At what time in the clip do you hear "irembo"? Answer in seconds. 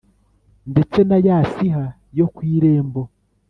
2.55-3.01